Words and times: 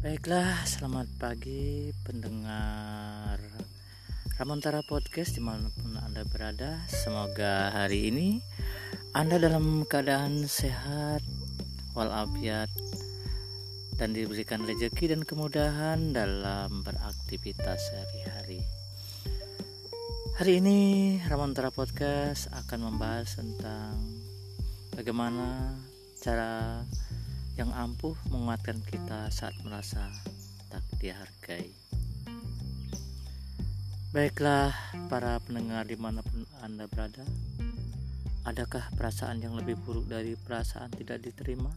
Baiklah, 0.00 0.64
selamat 0.64 1.12
pagi 1.20 1.92
pendengar 2.08 3.36
Ramontara 4.40 4.80
Podcast 4.80 5.36
di 5.36 5.44
mana 5.44 5.68
pun 5.76 5.92
Anda 5.92 6.24
berada. 6.24 6.80
Semoga 6.88 7.68
hari 7.68 8.08
ini 8.08 8.40
Anda 9.12 9.36
dalam 9.36 9.84
keadaan 9.84 10.48
sehat 10.48 11.20
walafiat 11.92 12.72
Dan 14.00 14.16
diberikan 14.16 14.64
rezeki 14.64 15.12
dan 15.12 15.20
kemudahan 15.20 16.16
dalam 16.16 16.80
beraktivitas 16.80 17.92
sehari-hari. 17.92 18.64
Hari 20.40 20.64
ini 20.64 20.78
Ramontara 21.28 21.68
Podcast 21.68 22.48
akan 22.56 22.88
membahas 22.88 23.36
tentang 23.36 24.00
Bagaimana 24.96 25.76
cara 26.24 26.80
yang 27.60 27.76
ampuh 27.76 28.16
menguatkan 28.32 28.80
kita 28.88 29.28
saat 29.28 29.52
merasa 29.60 30.08
tak 30.72 30.80
dihargai. 30.96 31.68
Baiklah, 34.16 34.72
para 35.12 35.36
pendengar 35.44 35.84
di 35.84 35.92
mana 36.00 36.24
pun 36.24 36.48
Anda 36.64 36.88
berada, 36.88 37.20
adakah 38.48 38.88
perasaan 38.96 39.44
yang 39.44 39.60
lebih 39.60 39.76
buruk 39.84 40.08
dari 40.08 40.40
perasaan 40.40 40.88
tidak 40.96 41.20
diterima? 41.20 41.68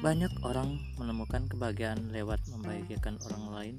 Banyak 0.00 0.32
orang 0.48 0.80
menemukan 0.96 1.44
kebahagiaan 1.44 2.08
lewat 2.08 2.40
membahagiakan 2.48 3.20
orang 3.28 3.44
lain 3.52 3.76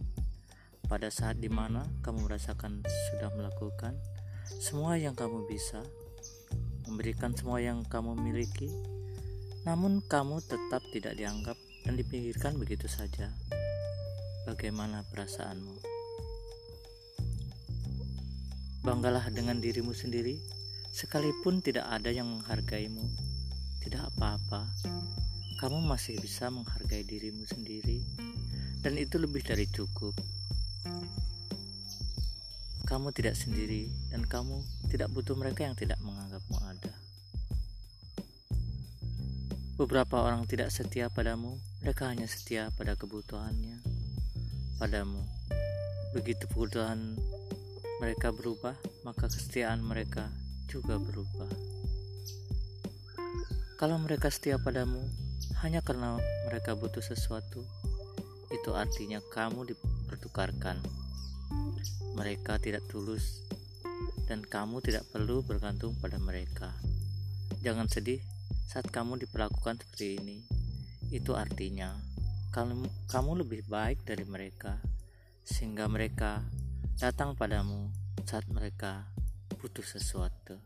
pada 0.85 1.09
saat 1.09 1.41
di 1.41 1.49
mana 1.49 1.81
kamu 2.05 2.29
merasakan 2.29 2.85
sudah 2.85 3.33
melakukan 3.33 3.97
semua 4.61 5.01
yang 5.01 5.17
kamu 5.17 5.49
bisa, 5.49 5.81
memberikan 6.85 7.33
semua 7.33 7.57
yang 7.57 7.81
kamu 7.89 8.13
miliki, 8.21 8.69
namun 9.65 9.99
kamu 10.05 10.45
tetap 10.45 10.85
tidak 10.93 11.17
dianggap 11.17 11.57
dan 11.81 11.97
dipikirkan 11.97 12.53
begitu 12.61 12.85
saja. 12.85 13.33
Bagaimana 14.45 15.01
perasaanmu? 15.09 15.81
Banggalah 18.85 19.33
dengan 19.33 19.57
dirimu 19.57 19.97
sendiri, 19.97 20.37
sekalipun 20.93 21.65
tidak 21.65 21.89
ada 21.89 22.13
yang 22.13 22.29
menghargaimu. 22.29 23.01
Tidak 23.81 24.01
apa-apa, 24.13 24.69
kamu 25.57 25.81
masih 25.81 26.17
bisa 26.21 26.53
menghargai 26.53 27.01
dirimu 27.05 27.45
sendiri, 27.49 28.01
dan 28.85 28.97
itu 28.97 29.17
lebih 29.17 29.41
dari 29.41 29.65
cukup. 29.69 30.13
Kamu 32.85 33.09
tidak 33.13 33.33
sendiri, 33.33 33.89
dan 34.13 34.25
kamu 34.25 34.61
tidak 34.93 35.09
butuh 35.09 35.33
mereka 35.33 35.65
yang 35.65 35.73
tidak 35.73 35.97
menganggapmu 36.05 36.57
ada. 36.61 36.94
Beberapa 39.75 40.23
orang 40.23 40.47
tidak 40.47 40.71
setia 40.71 41.11
padamu, 41.11 41.59
mereka 41.83 42.07
hanya 42.07 42.31
setia 42.31 42.71
pada 42.79 42.95
kebutuhannya 42.95 43.83
padamu. 44.79 45.19
Begitu 46.15 46.47
kebutuhan 46.47 47.19
mereka 47.99 48.31
berubah, 48.31 48.71
maka 49.03 49.27
kesetiaan 49.27 49.83
mereka 49.83 50.31
juga 50.71 50.95
berubah. 50.95 51.51
Kalau 53.75 53.99
mereka 53.99 54.31
setia 54.31 54.55
padamu 54.55 55.03
hanya 55.59 55.83
karena 55.83 56.23
mereka 56.47 56.79
butuh 56.79 57.03
sesuatu, 57.03 57.59
itu 58.55 58.71
artinya 58.71 59.19
kamu 59.27 59.75
dipertukarkan. 59.75 60.79
Mereka 62.15 62.63
tidak 62.63 62.87
tulus, 62.87 63.43
dan 64.31 64.39
kamu 64.39 64.79
tidak 64.79 65.03
perlu 65.11 65.43
bergantung 65.43 65.99
pada 65.99 66.15
mereka. 66.15 66.71
Jangan 67.59 67.91
sedih 67.91 68.23
saat 68.65 68.89
kamu 68.89 69.21
diperlakukan 69.21 69.77
seperti 69.77 70.17
ini, 70.17 70.37
itu 71.13 71.37
artinya 71.37 71.93
kamu, 72.49 72.89
kamu 73.05 73.45
lebih 73.45 73.61
baik 73.69 74.01
dari 74.03 74.25
mereka, 74.25 74.81
sehingga 75.45 75.85
mereka 75.85 76.41
datang 76.97 77.37
padamu 77.37 77.93
saat 78.25 78.49
mereka 78.49 79.05
butuh 79.61 79.85
sesuatu. 79.85 80.57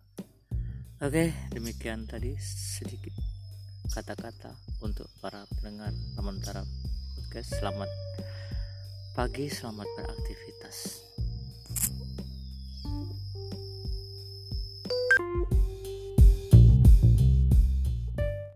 Oke, 1.00 1.32
demikian 1.52 2.08
tadi 2.08 2.36
sedikit 2.40 3.16
kata-kata 3.92 4.52
untuk 4.84 5.08
para 5.20 5.44
pendengar 5.60 5.92
Ramontara 6.16 6.64
Podcast. 7.16 7.56
Selamat 7.60 7.92
pagi, 9.16 9.52
selamat 9.52 9.88
beraktivitas. 9.96 11.09